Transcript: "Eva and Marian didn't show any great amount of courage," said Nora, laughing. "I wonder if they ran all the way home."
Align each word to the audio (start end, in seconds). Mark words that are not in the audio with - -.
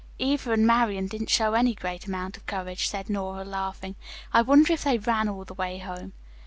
"Eva 0.17 0.53
and 0.53 0.65
Marian 0.65 1.05
didn't 1.05 1.29
show 1.29 1.53
any 1.53 1.75
great 1.75 2.07
amount 2.07 2.35
of 2.35 2.47
courage," 2.47 2.87
said 2.87 3.07
Nora, 3.07 3.45
laughing. 3.45 3.93
"I 4.33 4.41
wonder 4.41 4.73
if 4.73 4.83
they 4.83 4.97
ran 4.97 5.29
all 5.29 5.45
the 5.45 5.53
way 5.53 5.77
home." 5.77 6.13